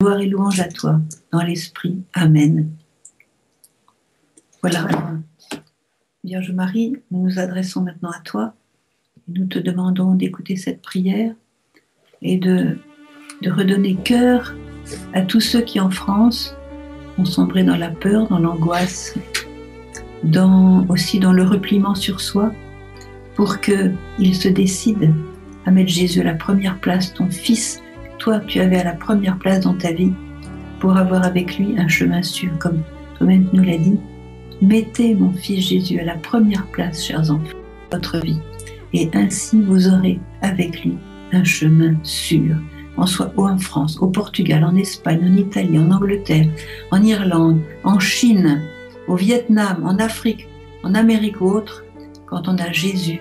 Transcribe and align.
Gloire 0.00 0.20
et 0.20 0.28
louange 0.28 0.60
à 0.60 0.68
toi, 0.68 1.00
dans 1.32 1.42
l'Esprit. 1.42 1.98
Amen. 2.14 2.70
Voilà. 4.62 4.86
Vierge 6.22 6.52
Marie, 6.52 6.94
nous 7.10 7.24
nous 7.24 7.40
adressons 7.40 7.82
maintenant 7.82 8.12
à 8.12 8.20
toi. 8.20 8.54
Nous 9.26 9.46
te 9.46 9.58
demandons 9.58 10.14
d'écouter 10.14 10.54
cette 10.54 10.82
prière 10.82 11.34
et 12.22 12.38
de, 12.38 12.78
redonner 13.44 13.96
cœur 13.96 14.54
à 15.14 15.22
tous 15.22 15.40
ceux 15.40 15.62
qui 15.62 15.80
en 15.80 15.90
France 15.90 16.54
ont 17.18 17.24
sombré 17.24 17.64
dans 17.64 17.76
la 17.76 17.90
peur, 17.90 18.28
dans 18.28 18.38
l'angoisse, 18.38 19.16
aussi 20.88 21.18
dans 21.18 21.32
le 21.32 21.42
repliement 21.42 21.96
sur 21.96 22.20
soi, 22.20 22.52
pour 23.34 23.58
qu'ils 23.58 24.36
se 24.36 24.46
décident 24.46 25.12
à 25.66 25.72
mettre 25.72 25.90
Jésus 25.90 26.20
à 26.20 26.24
la 26.24 26.34
première 26.34 26.78
place, 26.78 27.12
ton 27.14 27.28
Fils, 27.28 27.82
toi 28.28 28.40
tu 28.40 28.60
avais 28.60 28.76
à 28.76 28.84
la 28.84 28.92
première 28.92 29.38
place 29.38 29.60
dans 29.60 29.72
ta 29.72 29.90
vie, 29.90 30.12
pour 30.80 30.94
avoir 30.98 31.24
avec 31.24 31.56
lui 31.56 31.78
un 31.78 31.88
chemin 31.88 32.20
sûr, 32.20 32.50
comme 32.58 32.82
toi-même 33.16 33.48
nous 33.54 33.62
l'as 33.62 33.78
dit. 33.78 33.98
Mettez 34.60 35.14
mon 35.14 35.32
Fils 35.32 35.68
Jésus 35.68 35.98
à 35.98 36.04
la 36.04 36.16
première 36.16 36.66
place, 36.66 37.06
chers 37.06 37.30
enfants, 37.30 37.56
de 37.90 37.96
votre 37.96 38.18
vie, 38.18 38.38
et 38.92 39.08
ainsi 39.14 39.62
vous 39.62 39.88
aurez 39.88 40.20
avec 40.42 40.84
lui 40.84 40.98
un 41.32 41.42
chemin 41.42 41.94
sûr 42.02 42.54
en 42.98 43.06
soit 43.06 43.32
en 43.38 43.56
France, 43.56 43.96
au 44.02 44.08
Portugal, 44.08 44.62
en 44.62 44.76
Espagne, 44.76 45.20
en 45.24 45.34
Italie, 45.34 45.78
en 45.78 45.90
Angleterre, 45.90 46.48
en 46.90 47.02
Irlande, 47.02 47.62
en 47.84 47.98
Chine, 47.98 48.60
au 49.06 49.14
Vietnam, 49.14 49.84
en 49.84 49.96
Afrique, 49.96 50.48
en 50.82 50.94
Amérique 50.94 51.40
ou 51.40 51.46
autre, 51.46 51.82
quand 52.26 52.46
on 52.46 52.58
a 52.58 52.72
Jésus 52.72 53.20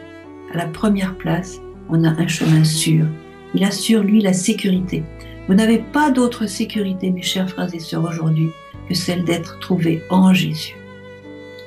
à 0.54 0.58
la 0.58 0.66
première 0.66 1.16
place, 1.16 1.62
on 1.88 2.04
a 2.04 2.10
un 2.10 2.28
chemin 2.28 2.66
sûr. 2.66 3.06
Il 3.54 3.64
assure, 3.64 4.04
lui, 4.04 4.22
la 4.22 4.34
sécurité. 4.34 5.04
Vous 5.48 5.54
n'avez 5.54 5.80
pas 5.80 6.12
d'autre 6.12 6.46
sécurité, 6.46 7.10
mes 7.10 7.22
chers 7.22 7.50
frères 7.50 7.74
et 7.74 7.80
sœurs, 7.80 8.04
aujourd'hui, 8.04 8.50
que 8.88 8.94
celle 8.94 9.24
d'être 9.24 9.60
trouvé 9.60 10.02
en 10.10 10.34
Jésus, 10.34 10.76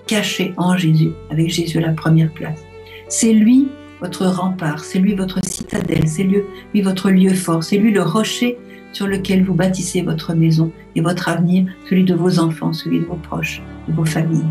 caché 0.06 0.52
en 0.56 0.76
Jésus, 0.76 1.12
avec 1.30 1.50
Jésus 1.50 1.78
à 1.78 1.82
la 1.82 1.92
première 1.92 2.32
place. 2.32 2.64
C'est 3.08 3.32
lui 3.32 3.68
votre 4.00 4.26
rempart, 4.26 4.82
c'est 4.84 4.98
lui 4.98 5.14
votre 5.14 5.44
citadelle, 5.44 6.08
c'est 6.08 6.22
lui, 6.22 6.38
lui 6.72 6.80
votre 6.80 7.10
lieu 7.10 7.34
fort, 7.34 7.62
c'est 7.62 7.76
lui 7.76 7.92
le 7.92 8.02
rocher 8.02 8.58
sur 8.92 9.06
lequel 9.06 9.44
vous 9.44 9.54
bâtissez 9.54 10.02
votre 10.02 10.34
maison 10.34 10.72
et 10.96 11.00
votre 11.00 11.28
avenir, 11.28 11.66
celui 11.88 12.04
de 12.04 12.14
vos 12.14 12.38
enfants, 12.38 12.72
celui 12.72 13.00
de 13.00 13.04
vos 13.04 13.16
proches, 13.16 13.62
de 13.88 13.92
vos 13.92 14.04
familles. 14.04 14.48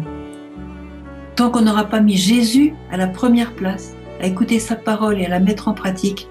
Tant 1.35 1.49
qu'on 1.49 1.61
n'aura 1.61 1.85
pas 1.85 1.99
mis 1.99 2.17
Jésus 2.17 2.73
à 2.91 2.97
la 2.97 3.07
première 3.07 3.53
place, 3.53 3.95
à 4.21 4.27
écouter 4.27 4.59
sa 4.59 4.75
parole 4.75 5.19
et 5.19 5.25
à 5.25 5.29
la 5.29 5.39
mettre 5.39 5.67
en 5.67 5.73
pratique, 5.73 6.27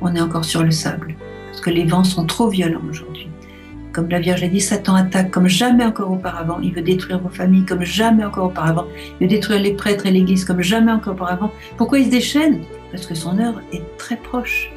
on 0.00 0.14
est 0.14 0.20
encore 0.20 0.44
sur 0.44 0.62
le 0.62 0.70
sable, 0.70 1.14
parce 1.46 1.60
que 1.60 1.70
les 1.70 1.84
vents 1.84 2.04
sont 2.04 2.26
trop 2.26 2.48
violents 2.48 2.82
aujourd'hui. 2.88 3.28
Comme 3.92 4.08
la 4.08 4.18
Vierge 4.18 4.42
a 4.42 4.48
dit, 4.48 4.60
Satan 4.60 4.96
attaque 4.96 5.30
comme 5.30 5.46
jamais 5.46 5.84
encore 5.84 6.10
auparavant. 6.10 6.58
Il 6.60 6.74
veut 6.74 6.82
détruire 6.82 7.20
vos 7.20 7.28
familles 7.28 7.64
comme 7.64 7.84
jamais 7.84 8.24
encore 8.24 8.46
auparavant. 8.46 8.86
Il 9.20 9.26
veut 9.26 9.30
détruire 9.30 9.60
les 9.60 9.72
prêtres 9.72 10.06
et 10.06 10.10
l'Église 10.10 10.44
comme 10.44 10.62
jamais 10.62 10.90
encore 10.90 11.14
auparavant. 11.14 11.52
Pourquoi 11.76 12.00
il 12.00 12.06
se 12.06 12.10
déchaîne? 12.10 12.62
Parce 12.90 13.06
que 13.06 13.14
son 13.14 13.38
œuvre 13.38 13.60
est 13.72 13.84
très 13.96 14.16
proche. 14.16 14.72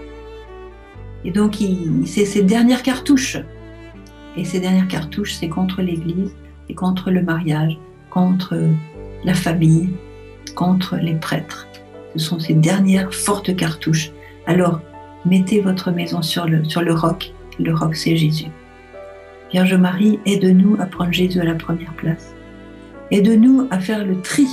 Et 1.26 1.32
donc, 1.32 1.58
c'est 2.06 2.26
ses 2.26 2.44
dernières 2.44 2.84
cartouches. 2.84 3.40
Et 4.36 4.46
ces 4.46 4.60
dernières 4.60 4.88
cartouches, 4.88 5.34
c'est 5.34 5.50
contre 5.50 5.82
l'Église, 5.82 6.36
et 6.70 6.76
contre 6.76 7.10
le 7.10 7.24
mariage, 7.24 7.80
contre 8.12 8.56
la 9.24 9.34
famille, 9.34 9.90
contre 10.54 10.96
les 10.96 11.16
prêtres. 11.16 11.68
Ce 12.16 12.20
sont 12.20 12.40
ces 12.40 12.54
dernières 12.54 13.14
fortes 13.14 13.56
cartouches. 13.56 14.12
Alors, 14.46 14.80
mettez 15.28 15.62
votre 15.62 15.92
maison 15.92 16.22
sur 16.22 16.46
le, 16.48 16.62
roc. 16.94 17.34
Le 17.60 17.74
roc, 17.74 17.96
c'est 17.96 18.16
Jésus. 18.16 18.48
Vierge 19.52 19.76
Marie, 19.76 20.20
aide-nous 20.26 20.78
à 20.80 20.86
prendre 20.86 21.12
Jésus 21.12 21.40
à 21.40 21.46
la 21.46 21.56
première 21.56 21.94
place. 21.94 22.36
Aide-nous 23.12 23.68
à 23.72 23.80
faire 23.80 24.06
le 24.06 24.20
tri. 24.22 24.48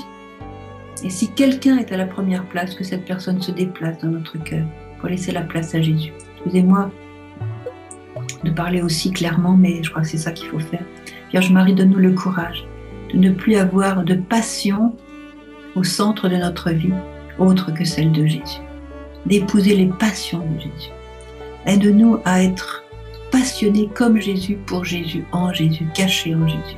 Et 1.02 1.10
si 1.10 1.32
quelqu'un 1.32 1.78
est 1.78 1.92
à 1.92 1.96
la 1.96 2.06
première 2.06 2.44
place, 2.44 2.74
que 2.74 2.84
cette 2.84 3.04
personne 3.04 3.40
se 3.42 3.50
déplace 3.50 3.98
dans 3.98 4.08
notre 4.08 4.38
cœur 4.42 4.64
pour 4.98 5.08
laisser 5.08 5.32
la 5.32 5.42
place 5.42 5.74
à 5.74 5.82
Jésus. 5.82 6.12
Excusez-moi 6.36 6.90
de 8.44 8.50
parler 8.50 8.82
aussi 8.82 9.10
clairement, 9.10 9.56
mais 9.56 9.82
je 9.82 9.90
crois 9.90 10.02
que 10.02 10.08
c'est 10.08 10.18
ça 10.18 10.32
qu'il 10.32 10.48
faut 10.48 10.58
faire. 10.58 10.84
Vierge 11.30 11.50
Marie, 11.50 11.74
donne-nous 11.74 11.98
le 11.98 12.12
courage 12.12 12.64
de 13.12 13.18
ne 13.18 13.30
plus 13.30 13.56
avoir 13.56 14.04
de 14.04 14.14
passion 14.14 14.94
au 15.74 15.82
centre 15.82 16.28
de 16.28 16.36
notre 16.36 16.70
vie 16.70 16.92
autre 17.38 17.72
que 17.72 17.84
celle 17.84 18.12
de 18.12 18.26
Jésus. 18.26 18.60
D'épouser 19.26 19.74
les 19.74 19.86
passions 19.86 20.40
de 20.40 20.60
Jésus. 20.60 20.90
Aide-nous 21.66 22.18
à 22.24 22.42
être 22.42 22.84
passionné 23.30 23.88
comme 23.94 24.20
Jésus 24.20 24.58
pour 24.66 24.84
Jésus, 24.84 25.24
en 25.32 25.52
Jésus, 25.52 25.86
caché 25.94 26.34
en 26.34 26.46
Jésus. 26.46 26.76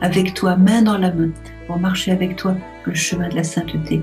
Avec 0.00 0.34
toi, 0.34 0.56
main 0.56 0.82
dans 0.82 0.98
la 0.98 1.12
main, 1.12 1.30
pour 1.66 1.78
marcher 1.78 2.10
avec 2.10 2.36
toi 2.36 2.56
le 2.84 2.94
chemin 2.94 3.28
de 3.28 3.36
la 3.36 3.44
sainteté 3.44 4.02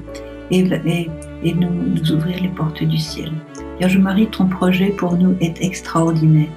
et, 0.51 1.53
nous, 1.53 2.11
ouvrir 2.11 2.41
les 2.41 2.49
portes 2.49 2.83
du 2.83 2.97
ciel. 2.97 3.31
Vierge 3.79 3.97
Marie, 3.97 4.27
ton 4.27 4.47
projet 4.47 4.87
pour 4.89 5.15
nous 5.17 5.35
est 5.39 5.61
extraordinaire. 5.61 6.49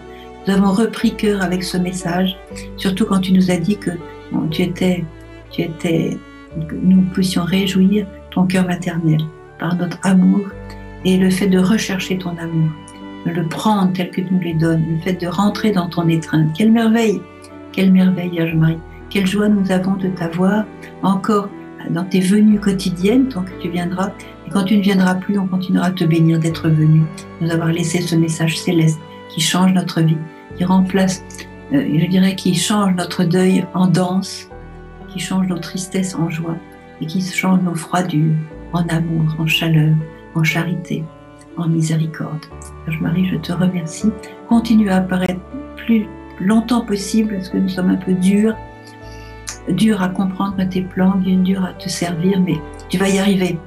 Nous 0.46 0.54
avons 0.54 0.72
repris 0.72 1.14
cœur 1.14 1.42
avec 1.42 1.62
ce 1.62 1.76
message, 1.76 2.36
surtout 2.76 3.06
quand 3.06 3.20
tu 3.20 3.32
nous 3.32 3.50
as 3.50 3.56
dit 3.56 3.76
que 3.76 3.90
tu 4.50 4.62
étais, 4.62 5.04
tu 5.50 5.62
étais, 5.62 6.18
que 6.68 6.74
nous 6.74 7.02
puissions 7.12 7.44
réjouir 7.44 8.06
ton 8.30 8.46
cœur 8.46 8.66
maternel 8.66 9.20
par 9.58 9.76
notre 9.76 9.98
amour 10.02 10.40
et 11.04 11.16
le 11.16 11.30
fait 11.30 11.46
de 11.46 11.58
rechercher 11.58 12.18
ton 12.18 12.36
amour 12.38 12.70
le 13.32 13.46
prendre 13.46 13.92
tel 13.92 14.10
que 14.10 14.20
tu 14.20 14.28
nous 14.30 14.40
les 14.40 14.54
donnes, 14.54 14.84
le 14.88 14.98
fait 14.98 15.20
de 15.20 15.26
rentrer 15.26 15.72
dans 15.72 15.88
ton 15.88 16.08
étreinte. 16.08 16.50
Quelle 16.56 16.72
merveille, 16.72 17.20
quelle 17.72 17.92
merveille, 17.92 18.30
Vierge 18.30 18.54
Marie. 18.54 18.78
Quelle 19.10 19.26
joie 19.26 19.48
nous 19.48 19.70
avons 19.70 19.94
de 19.96 20.08
t'avoir 20.08 20.64
encore 21.02 21.48
dans 21.90 22.04
tes 22.04 22.20
venues 22.20 22.58
quotidiennes, 22.58 23.28
tant 23.28 23.42
que 23.42 23.52
tu 23.60 23.68
viendras. 23.68 24.10
Et 24.46 24.50
quand 24.50 24.64
tu 24.64 24.76
ne 24.76 24.82
viendras 24.82 25.14
plus, 25.14 25.38
on 25.38 25.46
continuera 25.46 25.86
à 25.86 25.90
te 25.90 26.04
bénir 26.04 26.38
d'être 26.38 26.68
venu, 26.68 27.02
nous 27.40 27.50
avoir 27.50 27.68
laissé 27.68 28.00
ce 28.00 28.14
message 28.14 28.58
céleste 28.58 28.98
qui 29.28 29.40
change 29.40 29.72
notre 29.72 30.00
vie, 30.00 30.16
qui 30.56 30.64
remplace, 30.64 31.24
euh, 31.72 31.84
je 31.98 32.06
dirais, 32.06 32.34
qui 32.34 32.54
change 32.54 32.94
notre 32.94 33.24
deuil 33.24 33.64
en 33.74 33.86
danse, 33.86 34.48
qui 35.08 35.20
change 35.20 35.46
nos 35.48 35.58
tristesses 35.58 36.14
en 36.14 36.30
joie 36.30 36.56
et 37.00 37.06
qui 37.06 37.20
change 37.22 37.60
nos 37.62 37.74
froidures 37.74 38.34
en 38.72 38.82
amour, 38.88 39.36
en 39.38 39.46
chaleur, 39.46 39.94
en 40.34 40.42
charité 40.42 41.04
en 41.56 41.68
miséricorde. 41.68 42.44
Vierge 42.86 43.00
Marie, 43.00 43.26
je 43.26 43.36
te 43.36 43.52
remercie. 43.52 44.10
Continue 44.48 44.90
à 44.90 44.96
apparaître 44.96 45.40
plus 45.76 46.06
longtemps 46.40 46.84
possible 46.84 47.34
parce 47.34 47.48
que 47.48 47.58
nous 47.58 47.68
sommes 47.68 47.90
un 47.90 47.96
peu 47.96 48.14
durs, 48.14 48.56
durs 49.68 50.02
à 50.02 50.08
comprendre 50.08 50.62
tes 50.68 50.82
plans, 50.82 51.14
durs 51.16 51.64
à 51.64 51.72
te 51.72 51.88
servir, 51.88 52.40
mais 52.40 52.56
tu 52.88 52.98
vas 52.98 53.08
y 53.08 53.18
arriver. 53.18 53.58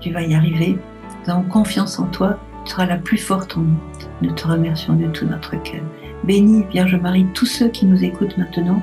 Tu 0.00 0.12
vas 0.12 0.22
y 0.22 0.34
arriver. 0.34 0.78
Nous 1.24 1.32
avons 1.32 1.42
confiance 1.42 1.98
en 1.98 2.06
toi. 2.06 2.38
Tu 2.64 2.72
seras 2.72 2.86
la 2.86 2.96
plus 2.96 3.18
forte 3.18 3.56
en 3.56 3.60
nous. 3.60 3.78
Nous 4.22 4.32
te 4.32 4.46
remercions 4.46 4.94
de 4.94 5.06
tout 5.06 5.26
notre 5.26 5.60
cœur. 5.62 5.82
Bénis, 6.24 6.64
Vierge 6.70 6.96
Marie, 6.96 7.26
tous 7.34 7.46
ceux 7.46 7.68
qui 7.68 7.86
nous 7.86 8.02
écoutent 8.02 8.36
maintenant. 8.38 8.82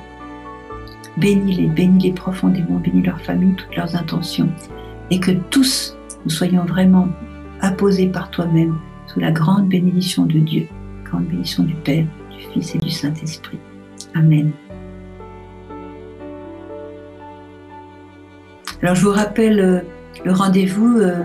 Bénis-les, 1.17 1.67
bénis-les 1.67 2.13
profondément, 2.13 2.79
bénis 2.79 3.03
leurs 3.03 3.21
familles, 3.21 3.55
toutes 3.55 3.75
leurs 3.75 3.95
intentions. 3.95 4.49
Et 5.11 5.19
que 5.19 5.31
tous, 5.31 5.97
nous 6.25 6.31
soyons 6.31 6.65
vraiment 6.65 7.07
apposé 7.61 8.07
par 8.07 8.29
toi-même 8.29 8.77
sous 9.07 9.19
la 9.19 9.31
grande 9.31 9.67
bénédiction 9.67 10.25
de 10.25 10.39
Dieu, 10.39 10.67
grande 11.05 11.25
bénédiction 11.25 11.63
du 11.63 11.75
Père, 11.75 12.05
du 12.31 12.45
Fils 12.51 12.75
et 12.75 12.77
du 12.79 12.89
Saint-Esprit. 12.89 13.59
Amen. 14.15 14.51
Alors 18.81 18.95
je 18.95 19.05
vous 19.05 19.11
rappelle 19.11 19.59
euh, 19.59 19.79
le 20.25 20.31
rendez-vous 20.33 20.97
euh, 20.97 21.23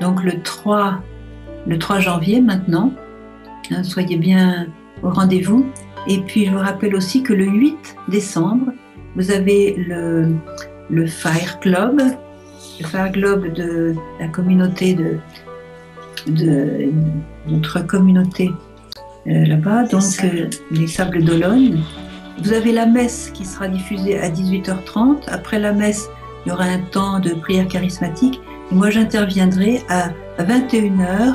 donc 0.00 0.22
le 0.22 0.42
3, 0.42 1.00
le 1.66 1.78
3 1.78 1.98
janvier 1.98 2.40
maintenant. 2.40 2.92
Hein, 3.70 3.82
soyez 3.82 4.16
bien 4.16 4.68
au 5.02 5.10
rendez-vous. 5.10 5.66
Et 6.08 6.18
puis 6.18 6.46
je 6.46 6.50
vous 6.50 6.58
rappelle 6.58 6.94
aussi 6.94 7.22
que 7.22 7.32
le 7.32 7.46
8 7.46 7.96
décembre, 8.08 8.72
vous 9.16 9.30
avez 9.30 9.74
le 10.88 11.06
Fire 11.06 11.60
Club, 11.60 12.00
le 12.80 12.86
Fire 12.86 13.12
Club 13.12 13.52
de 13.52 13.94
la 14.18 14.28
communauté 14.28 14.94
de 14.94 15.18
de 16.26 16.92
notre 17.48 17.80
communauté 17.86 18.50
euh, 19.26 19.44
là-bas, 19.46 19.84
donc 19.84 20.02
euh, 20.24 20.46
les 20.70 20.86
Sables 20.86 21.22
d'Olonne. 21.22 21.80
Vous 22.42 22.52
avez 22.52 22.72
la 22.72 22.86
messe 22.86 23.30
qui 23.34 23.44
sera 23.44 23.68
diffusée 23.68 24.18
à 24.18 24.30
18h30. 24.30 25.28
Après 25.28 25.58
la 25.58 25.72
messe, 25.72 26.08
il 26.44 26.50
y 26.50 26.52
aura 26.52 26.64
un 26.64 26.78
temps 26.78 27.20
de 27.20 27.30
prière 27.30 27.68
charismatique. 27.68 28.40
Et 28.72 28.74
moi, 28.74 28.90
j'interviendrai 28.90 29.82
à, 29.88 30.10
21h 30.38 31.34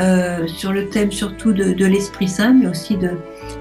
euh, 0.00 0.46
sur 0.48 0.72
le 0.72 0.88
thème 0.88 1.12
surtout 1.12 1.52
de, 1.52 1.86
l'Esprit 1.86 2.28
Saint, 2.28 2.54
mais 2.54 2.66
aussi 2.66 2.96
de, 2.96 3.10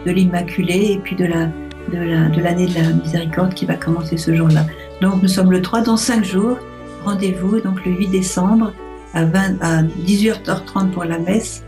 de 0.06 0.12
l'Immaculée 0.12 0.94
et 0.94 0.98
puis 0.98 1.16
de 1.16 1.25
la 1.25 1.50
de 1.92 2.42
l'année 2.42 2.66
de, 2.66 2.74
de, 2.74 2.81
la 2.81 2.94
miséricorde 2.94 3.54
qui 3.54 3.66
va 3.66 3.75
commencer 3.75 4.18
ce 4.18 4.33
jour-là. 4.33 4.66
Donc 5.01 5.21
nous 5.21 5.27
sommes 5.27 5.51
le 5.51 5.62
3 5.62 5.81
dans 5.81 5.98
5 5.98 6.24
jours. 6.24 6.57
Rendez-vous 7.05 7.59
donc 7.59 7.83
le 7.85 7.91
8 7.91 8.07
décembre 8.07 8.73
à, 9.13 9.23
18h30 9.23 10.91
pour 10.91 11.03
la 11.03 11.19
messe 11.19 11.63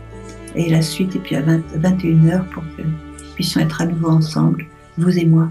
et 0.54 0.68
la 0.70 0.82
suite, 0.82 1.16
et 1.16 1.18
puis 1.18 1.36
à 1.36 1.42
21h 1.42 2.44
pour 2.48 2.62
que 2.76 2.82
puissions 3.34 3.60
être 3.60 3.82
à 3.82 3.86
nouveau 3.86 4.08
ensemble, 4.08 4.66
vous 4.96 5.18
et 5.18 5.26
moi. 5.26 5.50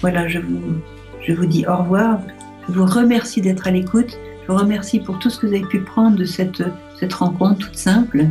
Voilà, 0.00 0.26
je 0.28 0.38
vous, 0.38 1.46
dis 1.46 1.66
au 1.66 1.76
revoir. 1.76 2.20
Je 2.68 2.74
vous 2.74 2.86
remercie 2.86 3.40
d'être 3.40 3.66
à 3.66 3.70
l'écoute. 3.70 4.18
Je 4.42 4.52
vous 4.52 4.58
remercie 4.58 5.00
pour 5.00 5.18
tout 5.18 5.28
ce 5.28 5.38
que 5.38 5.46
vous 5.46 5.52
avez 5.52 5.66
pu 5.66 5.80
prendre 5.80 6.16
de 6.16 6.24
cette, 6.24 6.62
cette 6.98 7.12
rencontre 7.12 7.58
toute 7.58 7.76
simple, 7.76 8.26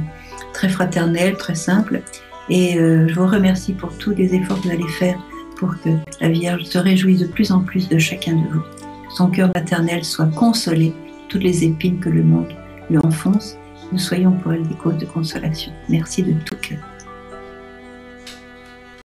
très 0.54 0.70
fraternelle, 0.70 1.36
très 1.36 1.56
simple. 1.56 2.02
Et 2.50 2.80
euh, 2.80 3.08
je 3.08 3.16
vous 3.16 3.28
remercie 3.28 3.74
pour 3.74 3.96
tous 3.98 4.12
les 4.12 4.34
efforts 4.34 4.60
que 4.62 4.68
vous 4.68 4.74
allez 4.74 4.88
faire 5.00 5.18
pour 5.58 5.76
que 5.82 5.90
la 6.22 6.30
Vierge 6.30 6.64
se 6.64 6.78
réjouisse 6.78 7.20
de 7.20 7.28
plus 7.28 7.52
en 7.52 7.60
plus 7.60 7.88
de 7.90 7.98
chacun 7.98 8.34
de 8.34 8.48
vous. 8.52 8.64
Son 9.16 9.30
cœur 9.30 9.50
maternel 9.56 10.04
soit 10.04 10.30
consolé, 10.36 10.94
toutes 11.30 11.44
les 11.44 11.64
épines 11.64 12.00
que 12.00 12.10
le 12.10 12.22
monde 12.22 12.54
lui 12.90 12.98
enfonce. 12.98 13.58
Nous 13.94 13.98
soyons 13.98 14.34
pour 14.34 14.52
elle 14.52 14.68
des 14.68 14.76
causes 14.76 14.98
de 14.98 15.06
consolation. 15.06 15.72
Merci 15.88 16.22
de 16.22 16.34
tout 16.34 16.58
cœur. 16.58 16.80